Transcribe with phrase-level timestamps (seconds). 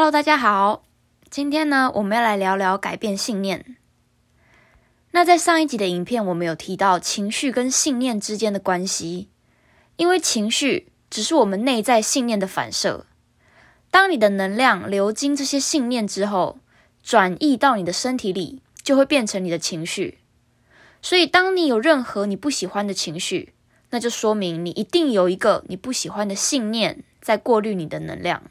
[0.00, 0.82] Hello，大家好。
[1.28, 3.76] 今天呢，我们要来聊聊改变信念。
[5.10, 9.28] 那在上一集的影片，我们有提到情绪跟信念之间的关系，
[9.96, 13.04] 因为情绪只是我们内在信念的反射。
[13.90, 16.58] 当你的能量流经这些信念之后，
[17.02, 20.20] 转移到你的身体里，就会变成你的情绪。
[21.02, 23.52] 所以，当你有任何你不喜欢的情绪，
[23.90, 28.44] 那就说明你一定有一个你不喜欢的信念在过滤你的能量。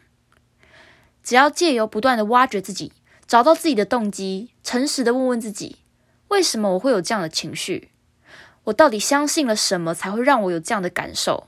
[1.30, 2.92] 只要借由不断的挖掘自己，
[3.28, 5.76] 找到自己的动机，诚实的问问自己：
[6.30, 7.92] 为什么我会有这样的情绪？
[8.64, 11.48] 我到底相信了什么才会让我有这样的感受？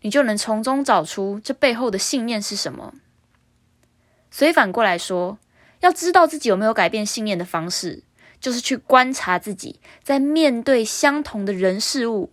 [0.00, 2.92] 你就能从中找出这背后的信念是什么。
[4.32, 5.38] 所以反过来说，
[5.78, 8.02] 要知道自己有没有改变信念的方式，
[8.40, 12.32] 就是去观察自己在面对相同的人事物，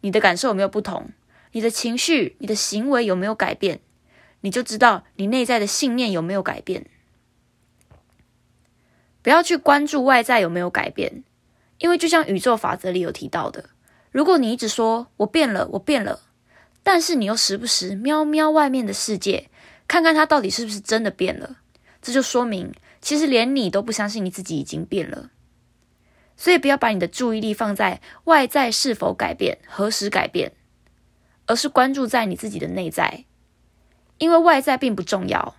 [0.00, 1.10] 你的感受有没有不同？
[1.52, 3.78] 你的情绪、你的行为有没有改变？
[4.40, 6.86] 你就知道你内在的信念有没有改变。
[9.22, 11.24] 不要去关注外在有没有改变，
[11.78, 13.70] 因为就像宇宙法则里有提到的，
[14.12, 16.20] 如果你一直说“我变了，我变了”，
[16.84, 19.50] 但是你又时不时瞄瞄外面的世界，
[19.88, 21.58] 看看它到底是不是真的变了，
[22.00, 25.30] 这就说明其实连你都不相信你自己已经变了。
[26.36, 30.52] 所以不要把你的注意力放在外在是否改变、何时改变，
[31.46, 33.24] 而是关注在你自己的内在。
[34.18, 35.56] 因为外在并不重要，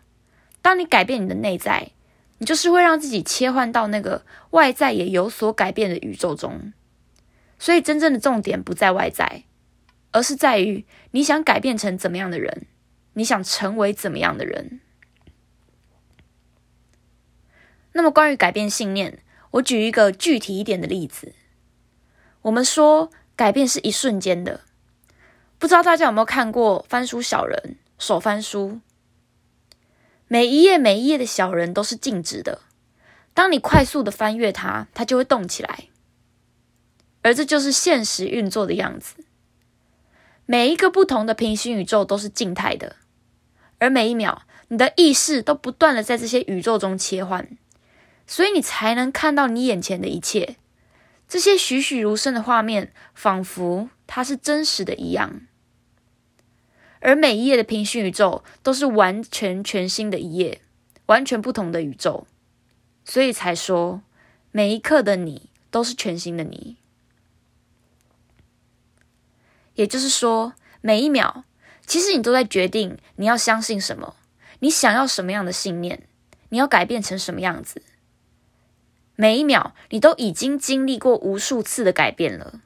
[0.61, 1.91] 当你改变你的内在，
[2.39, 6.73] 你就是会让自己切换到那个外在也有所改变的宇宙中。
[7.59, 9.44] 所以真正的重点不在外在，
[10.11, 12.67] 而是在于你想改变成怎么样的人，
[13.14, 14.80] 你想成为怎么样的人。
[17.94, 21.33] 那么关于改变信念，我举一个具体一点的例子。
[22.44, 24.61] 我们说改变是一瞬间的，
[25.58, 27.77] 不知道大家有没有看过《翻书小人》？
[27.97, 28.79] 手翻书，
[30.27, 32.61] 每一页每一页的小人都是静止的。
[33.33, 35.85] 当你快速的翻阅它，它就会动起来。
[37.23, 39.15] 而这就是现实运作的样子。
[40.45, 42.95] 每一个不同的平行宇宙都是静态的，
[43.80, 47.49] 而每一秒你的意识都不断的在这些宇宙中切换，
[48.25, 50.55] 所以你才能看到你眼前的一切。
[51.27, 55.41] 这些栩栩如生的画面，仿佛它是真实的一样。
[56.99, 60.61] 而每一页的平行宇宙都是完全全新的一页，
[61.05, 62.25] 完全不同的宇宙，
[63.05, 64.02] 所以才说
[64.52, 66.77] 每一刻的你都是全新的你。
[69.75, 71.43] 也就是说，每一秒
[71.86, 74.15] 其实你都在决定你要相信什么，
[74.59, 76.07] 你想要什么样的信念，
[76.49, 77.83] 你要改变成什么样子。
[79.15, 82.61] 每一秒你都已经经历过无数次的改变了，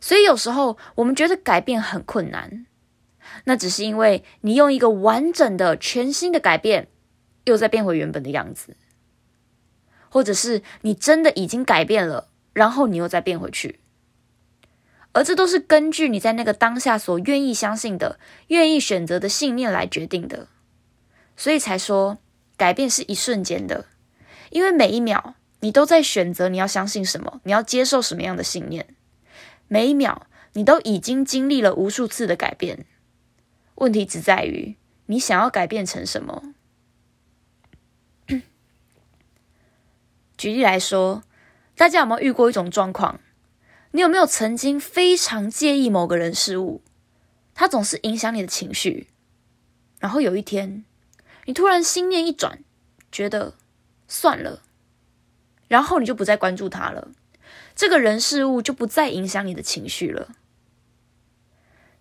[0.00, 2.66] 所以有时候我们觉得改变很困难。
[3.44, 6.88] 那只是因为你用一个完整的、全新的改变，
[7.44, 8.76] 又再变回原本的样子，
[10.08, 13.80] 或者是你真的已经改变了，然后你又再变回去，
[15.12, 18.18] 而这都是根据你在那个当下所愿意相信的、
[18.48, 20.48] 愿意选择的信念来决定的，
[21.36, 22.18] 所以才说
[22.56, 23.86] 改变是一瞬间的，
[24.50, 28.94] 因为每一秒你都在选择你要相信什么，你要接受什么样的信念，
[29.68, 32.86] 每一秒你都已经经历了无数次的改变。
[33.76, 34.76] 问题只在于
[35.06, 36.54] 你想要改变成什么。
[40.36, 41.22] 举例来说，
[41.76, 43.20] 大家有没有遇过一种状况？
[43.92, 46.82] 你有没有曾经非常介意某个人事物，
[47.54, 49.06] 他总是影响你的情绪，
[50.00, 50.84] 然后有一天
[51.44, 52.58] 你突然心念一转，
[53.12, 53.54] 觉得
[54.08, 54.62] 算了，
[55.68, 57.12] 然后你就不再关注他了，
[57.76, 60.34] 这个人事物就不再影响你的情绪了。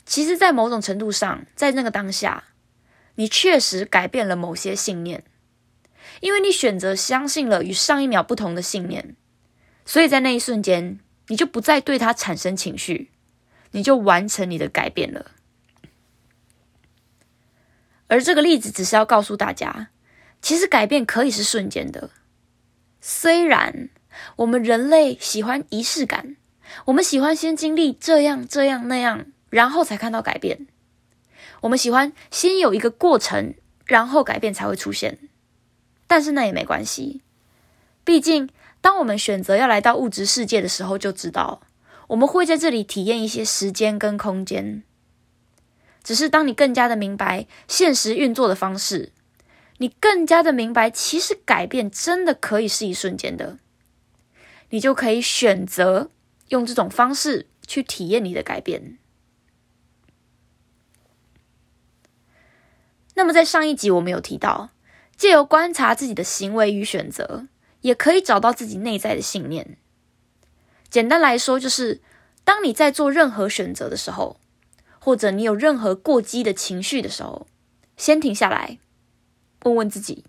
[0.05, 2.43] 其实，在某种程度上，在那个当下，
[3.15, 5.23] 你确实改变了某些信念，
[6.19, 9.15] 因为你选择相信了与上一秒不同的信念，
[9.85, 13.11] 所以在那一瞬间，你就不再对它产生情绪，
[13.71, 15.31] 你就完成你的改变了。
[18.07, 19.89] 而这个例子只是要告诉大家，
[20.41, 22.09] 其实改变可以是瞬间的。
[22.99, 23.89] 虽然
[24.35, 26.35] 我们人类喜欢仪式感，
[26.85, 29.27] 我们喜欢先经历这样、这样、那样。
[29.53, 30.65] 然后才看到改变。
[31.61, 33.53] 我们喜欢先有一个过程，
[33.85, 35.19] 然后改变才会出现。
[36.07, 37.21] 但是那也没关系，
[38.03, 38.49] 毕竟
[38.81, 41.61] 当我们选择要来到物质世界的时候，就知道
[42.07, 44.81] 我们会在这里体验一些时间跟空间。
[46.03, 49.11] 只是当你更加的明白现实运作的方式，
[49.77, 53.59] 你更加的明白，其实改变真的可以是一瞬间的，
[54.71, 56.09] 你就可以选择
[56.49, 58.97] 用这种方式去体验你的改变。
[63.15, 64.69] 那么，在上一集我们有提到，
[65.15, 67.47] 借由观察自己的行为与选择，
[67.81, 69.77] 也可以找到自己内在的信念。
[70.89, 72.01] 简单来说，就是
[72.43, 74.39] 当你在做任何选择的时候，
[74.99, 77.47] 或者你有任何过激的情绪的时候，
[77.97, 78.79] 先停下来，
[79.63, 80.25] 问问自己，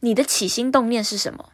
[0.00, 1.50] 你的起心动念是什么？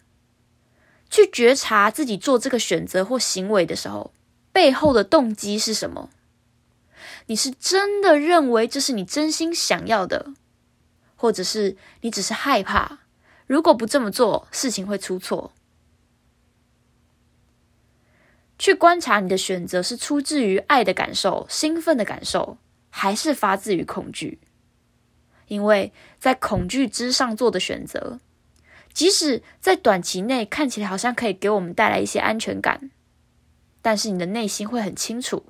[1.08, 4.12] 去觉察自己做这个选择或行为的时候，
[4.53, 6.11] 背后的动机是什么？
[7.31, 10.32] 你是真的认为这是你真心想要的，
[11.15, 12.99] 或者是你只是害怕，
[13.47, 15.53] 如果不这么做，事情会出错？
[18.59, 22.59] 去观察你的选择是出自于爱的感受、兴奋的感受，
[22.91, 24.41] 还是发自于恐惧？
[25.47, 28.19] 因为在恐惧之上做的选择。
[28.93, 32.91] 即使在短期内看起来好像可以给我们带来一些安全感，
[33.81, 35.44] 但是你的内心会很清楚，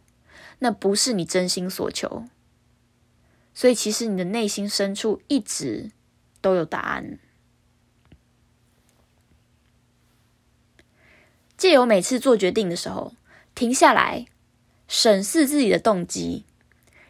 [0.60, 2.24] 那不是你真心所求。
[3.52, 5.90] 所以，其实你的内心深处一直
[6.40, 7.18] 都有答案。
[11.56, 13.12] 借由每次做决定的时候
[13.54, 14.24] 停下来
[14.88, 16.46] 审视自己的动机，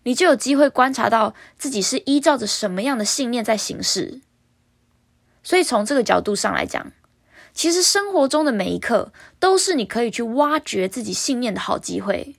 [0.02, 4.20] 你就有机会观察到自己是依照着什么样的信念在行事。
[5.44, 6.90] 所以从这个角度上来讲，
[7.54, 12.34] 其实生活中的每一刻都是你可以去挖掘自己信念的好机会。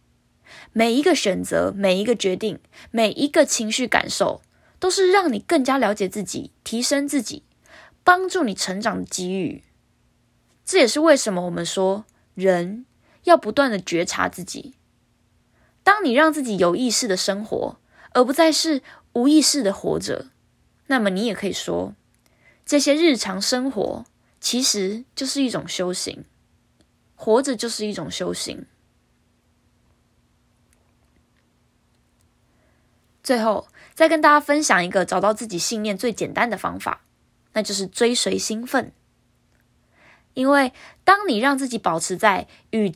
[0.73, 2.59] 每一个选择、每一个决定、
[2.91, 4.41] 每一个情绪感受，
[4.79, 7.43] 都是让你更加了解自己、提升自己、
[8.03, 9.63] 帮助你成长的机遇。
[10.63, 12.85] 这也是为什么我们说人
[13.23, 14.73] 要不断的觉察自己。
[15.83, 17.77] 当你让自己有意识的生活，
[18.11, 18.81] 而不再是
[19.13, 20.27] 无意识的活着，
[20.87, 21.95] 那么你也可以说。
[22.65, 24.05] 这些日常生活
[24.39, 26.23] 其实就是一种修行，
[27.15, 28.65] 活着就是一种修行。
[33.23, 37.01] 最后，再跟大家分享一个找到自己信念最简单的方法，
[37.53, 38.91] 那就是追随兴奋。
[40.33, 40.71] 因为
[41.03, 42.93] 当你让自己保持在与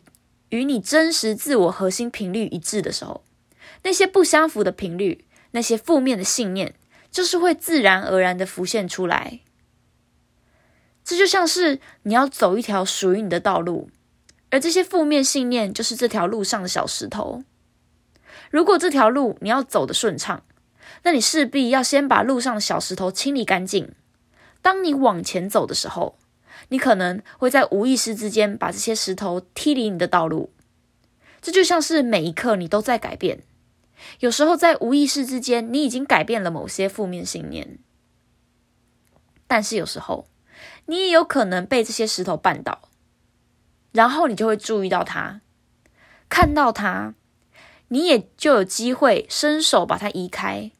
[0.49, 3.23] 与你真实自我核心频率一致的时候，
[3.83, 6.75] 那些不相符的频率，那些负面的信念，
[7.11, 9.41] 就是会自然而然的浮现出来。
[11.03, 13.89] 这就像是你要走一条属于你的道路，
[14.49, 17.43] 而这些负面信念就是这条路上的小石头。
[18.51, 20.43] 如果这条路你要走的顺畅，
[21.03, 23.93] 那你势必要先把路上的小石头清理干净。
[24.61, 26.17] 当你往前走的时候，
[26.69, 30.51] 你可能会在无意识之间把这些石头踢离你的道路。
[31.41, 33.43] 这就像是每一刻你都在改变，
[34.19, 37.77] 有时候在无意识之间你已经改变了某些负面信念，
[39.47, 40.27] 但是有时候。
[40.87, 42.89] 你也有可能被这些石头绊倒，
[43.91, 45.41] 然后你就会注意到它，
[46.29, 47.15] 看到它，
[47.89, 50.71] 你也就有机会伸手把它移开。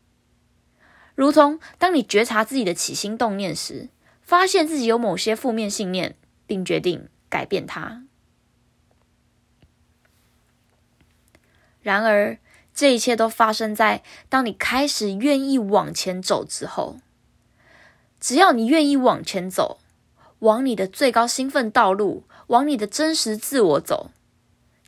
[1.14, 3.90] 如同当你觉察自己的起心动念时，
[4.22, 8.04] 发现自己有某些负面信念，并决定改变它。
[11.82, 12.40] 然而，
[12.74, 16.98] 这一切都发生在当你开始愿意往前走之后。
[18.20, 19.80] 只要你愿意往前走。
[20.40, 24.12] 往你的最高兴奋道路，往你的真实自我走。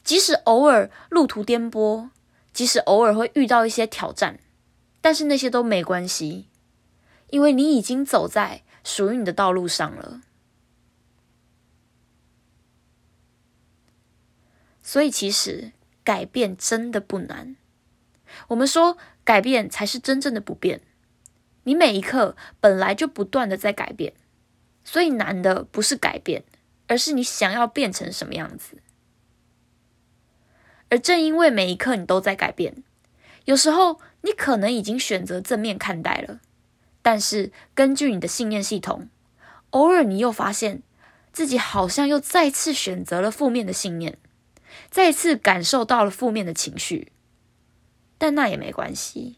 [0.08, 2.12] 即使偶尔路途颠簸，
[2.54, 4.40] 即使偶尔会遇到一些挑战，
[5.02, 6.48] 但是那些都没关系，
[7.30, 10.22] 因为你已经走在属于你的道路上了。
[14.82, 15.74] 所以，其实
[16.06, 17.58] 改变真的不难。
[18.48, 20.80] 我们说，改变才是真正的不变。
[21.64, 24.14] 你每一刻本来就不断的在改变。
[24.86, 26.46] 所以难的不是改变，
[26.88, 28.82] 而是你想要变成什么样子。
[30.90, 32.84] 而正因为每一刻你都在改变，
[33.46, 36.40] 有时候你可能已经选择正面看待了，
[37.02, 39.10] 但是根据你的信念系统，
[39.72, 40.84] 偶尔你又发现
[41.34, 44.18] 自己好像又再次选择了负面的信念，
[44.90, 47.12] 再次感受到了负面的情绪。
[48.18, 49.38] 但那也没关系，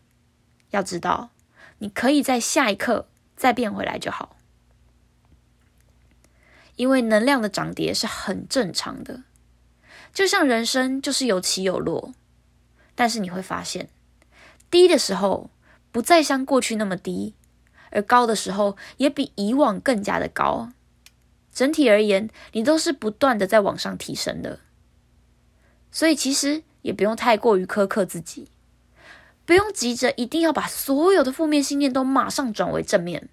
[0.70, 1.32] 要知道
[1.80, 4.38] 你可以在下一刻再变回来就好。
[6.76, 9.24] 因为能量的涨跌是很正常的，
[10.14, 12.14] 就像人生就是有起有落，
[12.96, 13.90] 但是你会发现，
[14.70, 15.50] 低的时候
[15.92, 17.34] 不再像过去那么低，
[17.92, 20.72] 而高的时候也比以往更加的高。
[21.52, 24.60] 整体而言，你都是不断的在往上提升的，
[25.92, 28.50] 所以其实也不用太过于苛刻自己，
[29.46, 33.30] 不用急着一定要把所有的负面信念都马上转为正面，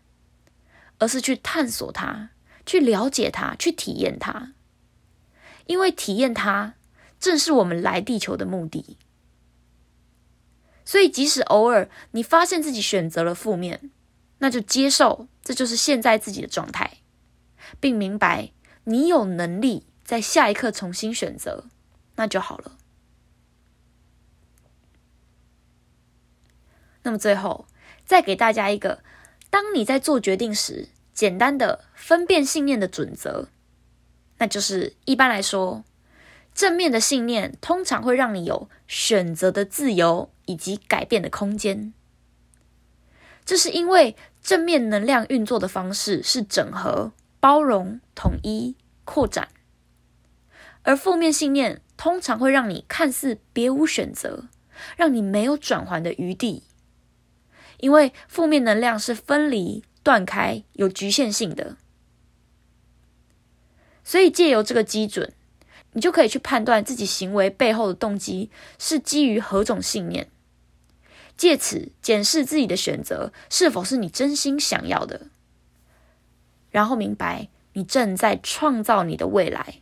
[0.98, 2.30] 而是去探索它。
[2.64, 4.52] 去了解它，去体验它，
[5.66, 6.74] 因为体验它
[7.20, 8.96] 正是我们来地球的目的。
[10.84, 13.90] 所以，即使偶尔你发现自己选择了负面，
[14.38, 16.98] 那就接受这就是现在自己的状态，
[17.80, 18.52] 并明白
[18.84, 21.64] 你有能力在下一刻重新选择，
[22.14, 22.76] 那就好了。
[27.02, 27.66] 那么最后，
[28.04, 29.02] 再给大家一个，
[29.50, 33.48] 当你在做决定时，简单的分辨信念的准则，
[34.38, 35.84] 那就是一般来说，
[36.54, 41.92] 正面的信念通常会让你有选择的自由以及改变的空间。
[43.44, 49.48] 这是因为正面能量运作的方式是整合、包容、统一、扩展，
[50.82, 54.48] 而负面信念通常会让你看似别无选择，
[54.96, 56.64] 让你没有转换的余地。
[57.78, 61.76] 因为负面能量是分离、断开、有局限性的，
[64.06, 65.32] 所以借由这个基准，
[65.90, 70.28] 你就可以去判断自己行为背后的动机是基于何种信念，
[71.36, 75.26] 借此检视自己的选择是否是你真心想要的，
[76.70, 79.80] 然后明白你正在创造你的未来，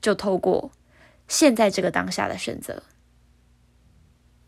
[0.00, 0.70] 就透过
[1.26, 2.84] 现在这个当下的选择。